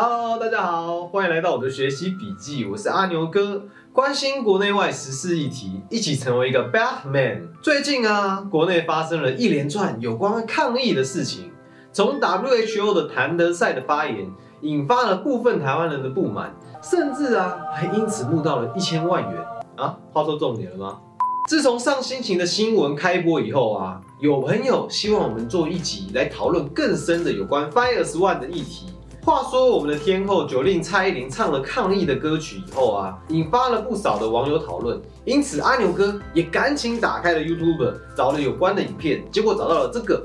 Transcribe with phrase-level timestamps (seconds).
[0.00, 7.48] Hello，大家好，欢迎来到我的学习笔记，我是阿牛哥，关心国内外时事议题，一起成为一个 Batman。
[7.60, 11.50] 最近啊，国内发生了一连串有关抗议的事情，
[11.92, 14.30] 从 WHO 的谭德赛的发言，
[14.60, 19.44] 引发了部分台湾人的不满，甚至啊，还因此募到了一千万元
[19.74, 19.98] 啊。
[20.12, 21.00] 话说重点了吗？
[21.48, 28.92] 自从上星期的新闻开播以后啊，有朋友希望我们做一集来讨论更深的有关 Fires One 的议题。
[29.28, 40.24] 话说我们的天后九令蔡依林唱了抗议的歌曲以后啊，引发了不少的网友讨论，因此阿牛哥也赶紧打开了 YouTube，找了有关的影片，结果找到了这个。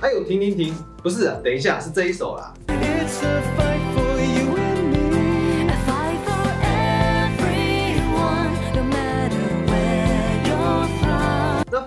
[0.00, 0.72] 哎呦，停停停，
[1.02, 2.54] 不是，啊，等一下，是这一首啦。
[2.68, 3.61] 那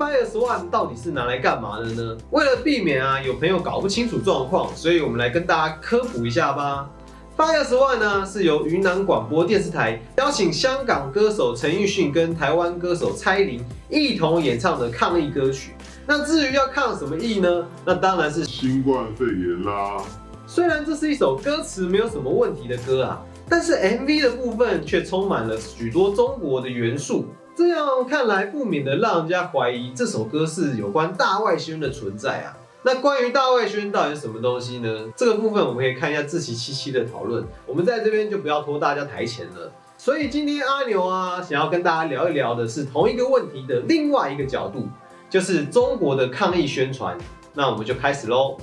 [0.00, 2.16] Fire One 到底是拿来干嘛的呢？
[2.30, 6.88] 为了避免啊有朋友搞不清楚状况，所以我们来跟大家科普一下吧。
[7.36, 15.72] Fire One 呢是由云南广播电视台邀请香港歌手陈奕迅跟台湾歌手蔡依林一同演唱的抗疫歌曲。
[16.06, 17.66] 那至于要抗什么疫呢？
[17.84, 20.02] 那当然是新冠肺炎啦。
[20.46, 27.26] 虽然这是一首歌词没有什么问题的歌啊，但是 MV 的部分却充满了许多中国的元素。
[27.60, 32.56] 这样看来，不免的让人家怀疑这首歌是有关大外宣的存在啊。
[32.82, 34.88] 那关于大外宣到底是什么东西呢？
[35.14, 37.44] 这个部分我们可以看一下自习七七的讨论。
[37.66, 39.70] 我们在这边就不要拖大家台前了。
[39.98, 44.88] 所以今天阿牛啊，想要跟大家聊一聊的是同一个问题的另外一个角度。
[45.28, 47.18] 就是中国的抗疫宣传，
[47.52, 48.56] 那我们就开始喽。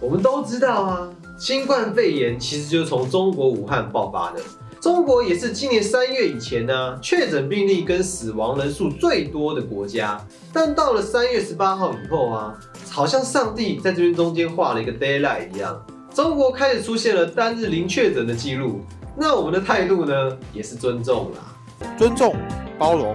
[0.00, 4.40] 我们都知道啊，新冠肺炎其实就是从中国武汉爆发的。
[4.80, 10.18] 中国也是今年三月以前呢，确诊病例跟死亡人数最多的国家。
[10.54, 12.58] 但到了三月十八号以后啊，
[12.90, 18.80] 好像上帝在这边中间画了一个 d a y l i g h t 一样，中国开始出现了单日零确诊的记录。
[19.14, 22.34] 那我们的态度呢，也是尊重啦，尊重、
[22.78, 23.14] 包容、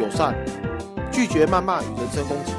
[0.00, 0.32] 友善。
[1.10, 2.52] 拒绝谩骂与人身攻击，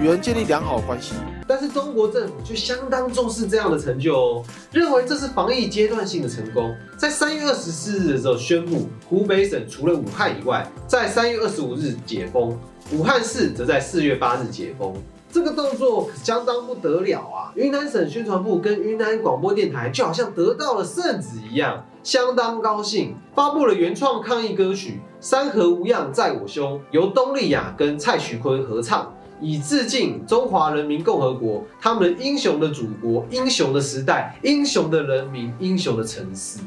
[0.00, 1.14] 与人建立良好关系。
[1.46, 6.74] 但是中国政府却相当重视这样的成就哦，认为这是防疫阶段性的成功。
[6.98, 12.58] 在三月二十四日的时候宣布，湖北省除了武汉以外，在三月二十五日解封，
[12.92, 14.94] 武汉市则在四月八日解封。
[15.30, 17.50] 这个动作可相当不得了啊！
[17.56, 24.90] 云南省宣传部跟云南广播电台就好像得到了圣旨一样，相当高兴，发布了原创抗疫歌曲
[25.20, 29.12] 《山河无恙在我胸》，由东丽雅跟蔡徐坤合唱，
[29.44, 36.60] 以致敬中华人民共和国，他们英雄的祖国、英雄的时代、英雄的人民、英雄的城市。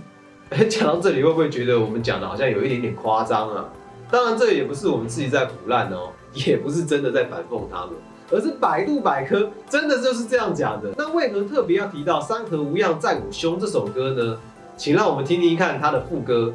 [0.69, 3.65] 讲到这里，会不会觉得我们讲的好像有一点点夸张啊？
[4.11, 7.95] 当然，这也不是我们自己在胡乱哦，也不是真的在反讽他们。
[8.29, 10.94] 而是百度百科真的就是这样讲的。
[10.97, 14.38] 那为何特别要提到《山河无恙在我胸》这首歌呢？
[14.75, 16.53] 请让我们听听看它的副歌。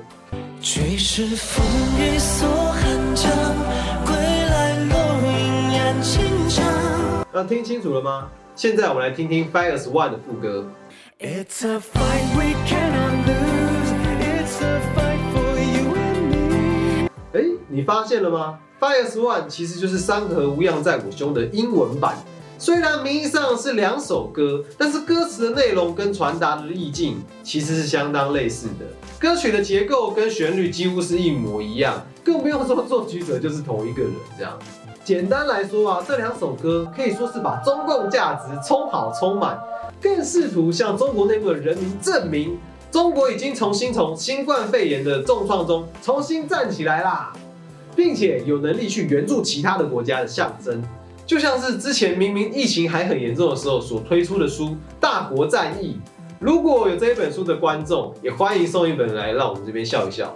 [0.60, 1.64] 追是风
[1.98, 3.16] 雨锁寒
[7.34, 8.28] 那听清楚了吗？
[8.54, 10.66] 现在我们来听听 Fires One 的副歌。
[11.18, 13.90] It's a fight we cannot lose.
[14.20, 17.08] It's a fight for you and me.
[17.32, 17.40] 哎，
[17.70, 22.18] 你发现了吗？Fires One 其实就是《山河无恙在我胸》的英文版。
[22.58, 28.84] 虽然名义上是两首歌，但是歌词的内容跟传达的意境其实是相当类似的。
[29.18, 34.12] 歌曲的结构跟旋律几乎是一模一样，更不用说作曲者就是同一个人。
[34.36, 34.58] 这样，
[35.04, 39.58] 简单来说啊，这两首歌可以说是把中共价值充好充满，
[40.00, 42.58] 更试图向中国内部的人民证明，
[42.90, 47.32] 中国已经重新从新冠肺炎的重创中重新站起来啦。
[47.94, 50.82] 并且有能力去援助其他的国家的象征，
[51.26, 56.00] 就像是之前明明疫情还很严重的时候所推出的书《大国战役》。
[56.40, 60.34] 如果有这一本书的观众，也欢迎送一本来，让我们这边笑一笑。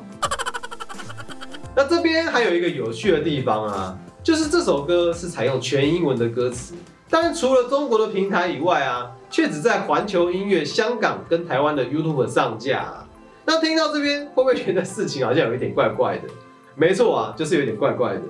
[1.75, 6.74] 那这边还有一个有趣的地方啊，就是这首歌是采用全英文的歌词，
[7.09, 13.06] 但除了中国的平台以外啊，却只在环球音乐香港跟台湾的 YouTube 上架。
[13.45, 16.24] 那听到这边，会不会觉得事情好像有一点怪怪的？
[16.74, 18.22] 没错啊，就是有点怪怪的，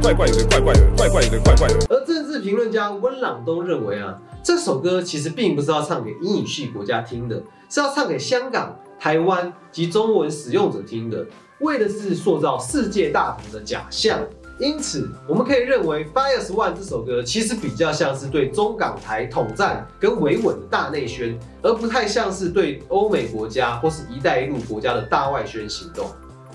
[0.00, 1.74] 怪怪有点怪怪的，怪怪有点怪怪的。
[1.90, 11.26] 而政治评论家温朗东认为啊，这首歌其实并不是要唱给英语系国家听的，是要唱给香港、台湾及中文使用者听的，
[11.60, 14.18] 为的是塑造世界大同的假象。
[14.58, 26.06] 因此，我们可以认为《Fires One》这首歌其实比较像是对中港台统战跟维稳的大内宣，而不太像是对欧美国家或是一带一路国家的大外宣行动。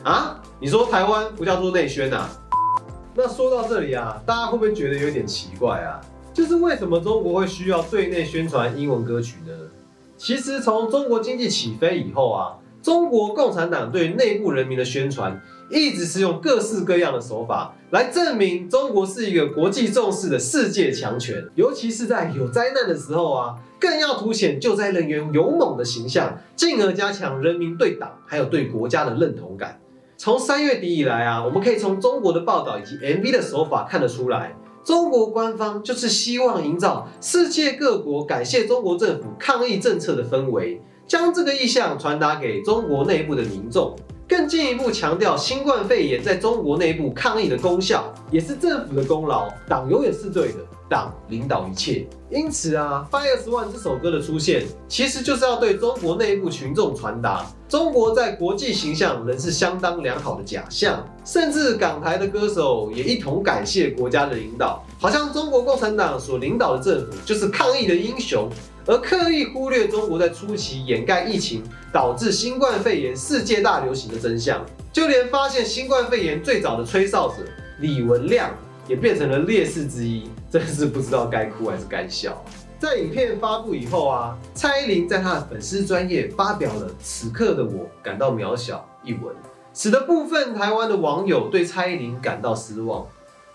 [0.03, 2.25] 啊，你说台湾不叫做内宣呐？
[3.13, 5.99] 那说到这里啊，大家会不会觉得有点奇怪啊？
[6.33, 9.51] 就是为什么中国会需要对内宣传英文歌曲呢？
[10.15, 21.45] 其实从中国经济起飞以后啊，中国共产党对内部人民的宣传，一直是用各式各样的手法来证明中国是一个国际重视的世界强权。
[21.55, 29.79] 尤其是在有灾难的时候啊，更要凸显救灾人员勇猛的形象，进而加强人民对党还有对国家的认同感。
[30.15, 34.55] 从三月底以来啊，我们可以从中国的报道以及 MV 的手法看得出来。
[34.83, 43.95] 中国官方就是希望营造世界各国感谢中国政府抗疫政策的氛围，将这个意向传达给中国内部的民众，
[44.27, 50.59] 更进一步强调新冠肺炎在中国内部抗疫的功效，也是政府的功劳，党永远是对的。
[50.87, 61.07] 党领导一切，因此啊，Fire One 这首歌的出现，其实就是要对中国内部群众传达，中国在国际形象仍是相当良好的假象。
[61.23, 68.49] 甚至港台的歌手也一同感谢国家的领导，好像中国共产党所领导的政府就是抗疫的英雄，
[68.89, 71.63] 而刻意忽略中国在初期掩盖疫情
[71.93, 74.65] 导致新冠肺炎世界大流行的真相。
[74.91, 77.35] 就连发现新冠肺炎最早的吹哨者
[77.79, 78.49] 李文亮。
[78.87, 82.43] 也变成了烈士之一，真是不知道该哭还是该笑。
[82.79, 89.31] 在影片发布以后啊，蔡依林在她的粉丝专业发表了“此刻的我感到渺小”一文，
[89.75, 93.05] 使得部分台湾的网友对蔡依林感到失望，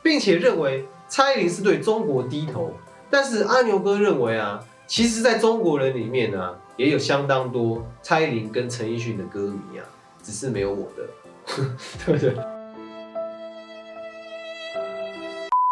[0.04, 2.72] 并且认为蔡依林是对中国低头。
[3.10, 9.84] 但是阿牛哥认为啊，其实在中国人里面呢，也有相当多蔡依林跟陈奕迅的歌迷啊，
[10.22, 11.08] 只是没有我的，
[12.04, 12.34] 对不对？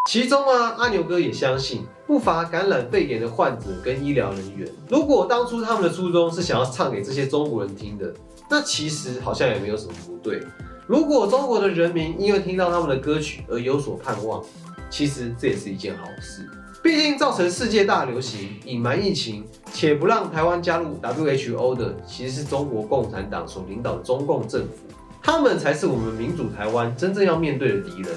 [0.09, 4.67] 其中啊，阿牛哥也相信不乏感染肺炎的患者跟医疗人员。
[4.89, 8.13] 如果当初他们的初衷是想要唱给这些中国人听的，
[8.49, 10.41] 那其实好像也没有什么不对。
[10.87, 14.43] 如果中国的人民因为听到他们的歌曲而有所盼望，
[14.89, 16.49] 其实这也是一件好事。
[16.83, 24.73] 毕竟造成世界大流行、隐瞒疫情，且不让台湾加入 WHO 的，其实是中国共产党所领导的中共政府，
[25.21, 28.11] 他们才是我们民主台湾真正要面对的敌人。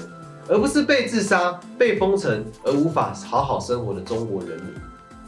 [0.49, 4.73] 而不是被自杀、被封城而无法好好生活的中国人民。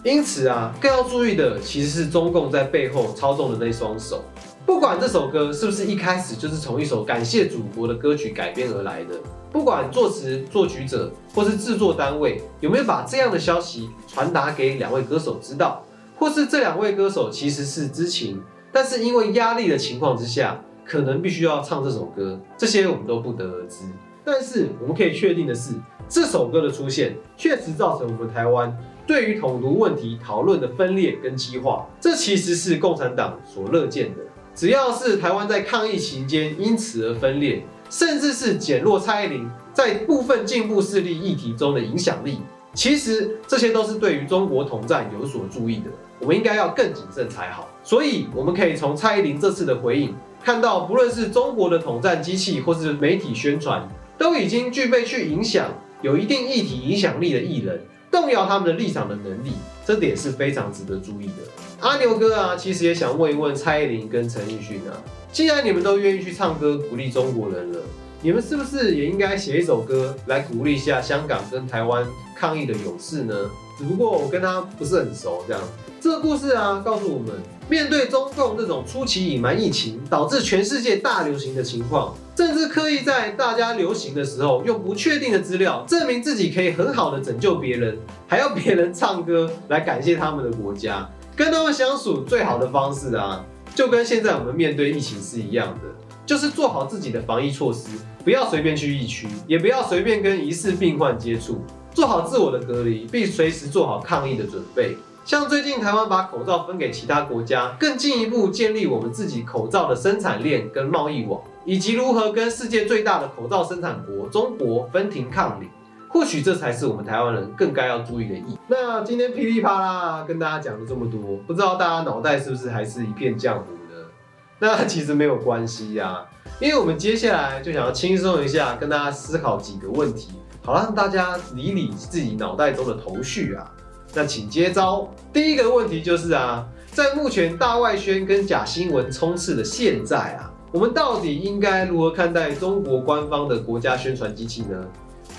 [0.02, 4.24] 因此啊，更要注意的其实是中共在背后操纵的那双手。
[4.66, 9.16] 不管这首歌是不是一开始就是从一首感谢祖国的歌曲改编而来的，
[9.52, 15.84] 不管作词作曲者或是制作单位有没有把这样的消息传达给两位歌手知道，
[16.16, 18.42] 或是这两位歌手其实是知情，
[18.72, 23.86] 但是因为压力的情况之下，可能必须要唱这首歌，这些我们都不得而知。
[24.24, 25.74] 但是我们可以确定的是，
[26.08, 34.22] 这首歌的出现确实造成我们台湾对于统独问题讨论的分裂跟激化，这其实是共产党所乐见的。
[34.54, 42.40] 只要是台湾在抗疫期间因此而分裂，甚至是减弱蔡依林在部分进步势力议题中的影响力，
[42.74, 45.86] 其实这些都是对于中国统战有所注意的。
[46.20, 47.68] 我们应该要更谨慎才好。
[47.84, 50.14] 所以我们可以从蔡依林这次的回应
[50.44, 53.88] 看到，不论是中国的统战机器，或是媒体宣传。
[54.20, 57.80] 都已经具备去影响有一定议题影响力的艺人，
[58.12, 59.52] 动摇他们的立场的能力，
[59.86, 61.34] 这点是非常值得注意的。
[61.80, 64.92] 阿牛哥啊，其实也想问一问蔡依林跟陈奕迅啊，
[65.32, 67.80] 既然你们都愿意去唱歌鼓励中国人了，
[68.22, 72.06] 你们是不是也应该写一首歌来鼓励一下香港跟台湾
[72.36, 73.36] 抗议的勇士呢？
[73.78, 75.62] 只不过我跟他不是很熟，这样。
[76.02, 77.34] 这个故事啊，告诉我们，
[77.70, 93.46] 面对中共这种初期隐瞒疫情，导致全世界大流行的情况，甚至刻意在大家流行的时候，用不确定的资料证明自己可以很好的拯救别人，还要别人唱歌来感谢他们的国家，跟他们相处最好的方式啊，
[93.76, 95.82] 就跟现在我们面对疫情是一样的，
[96.26, 97.90] 就是做好自己的防疫措施，
[98.24, 101.62] 不要随便去疫区，也不要随便跟疑似病患接触，
[101.94, 104.98] 做好自我的隔离，并随时做好抗疫的准备。
[105.26, 115.68] 像最近台湾把口罩分给其他国家，更进一步建立我们自己口罩的生产链跟贸易网，以及如何跟世界最大的口罩生产国中国分庭抗礼，
[116.12, 118.58] 或许这才是我们台湾人更该要注意的意。
[118.68, 124.06] 那今天噼里啪啦跟大家讲了这么多，不知道大家脑袋是不是还是一片浆糊呢？
[124.60, 126.26] 那其实没有关系呀，
[126.60, 130.32] 因为我们接下来就想要轻松一下，跟大家思考几个问题，
[130.66, 133.72] 好让大家理理自己脑袋中的头绪啊。
[134.16, 135.08] 那请接招。
[135.32, 144.84] 第一个问题就是啊，在目前大外宣跟假新闻充斥的现在啊，我们到底应该如何看待中国官方的国家宣传机器呢？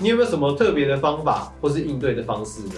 [0.01, 2.73] 你有没有什么特别的方法或是应对的方式呢？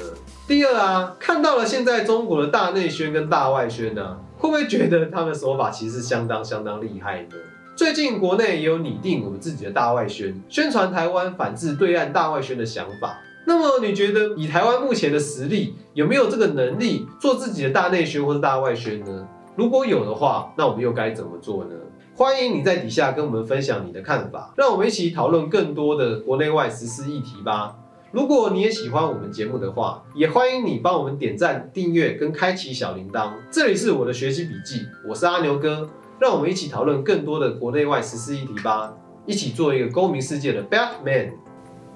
[0.45, 7.37] 第二啊，看到了现在中国的大内宣跟大外宣呢，会不会觉得他们手法其实相当相当厉害呢？
[7.77, 13.17] 最近国内也有拟定我们自己的大外宣，宣传台湾反制对岸大外宣的想法。
[13.45, 19.25] 那么你觉得以台湾目前的实力，有没有这个能力做自己的大内宣或者大外宣呢？
[19.55, 21.71] 如果有的话，那我们又该怎么做呢？
[22.15, 27.75] 欢迎你在底下跟我们分享你的看法，让我们一起讨论更多的国内外实施议题吧。
[28.11, 33.31] 如果你也喜欢我们节目的话，也欢迎你帮我们点赞、订阅跟开启小铃铛。
[33.49, 35.89] 这里是我的学习笔记，我是阿牛哥，
[36.19, 38.93] 让我们一起讨论更多的国内外实施议题吧，
[39.25, 41.31] 一起做一个公民世界的 Batman。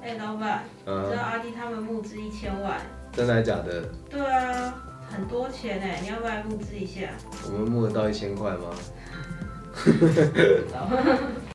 [0.01, 2.81] 哎，老板，嗯知道阿弟他们募资一千万？
[3.11, 3.83] 真的还假的？
[4.09, 4.73] 对啊，
[5.07, 7.01] 很多钱哎，你要不要募资一下？
[7.45, 8.71] 我们募得到一千块吗？
[9.77, 11.27] 呵呵呵呵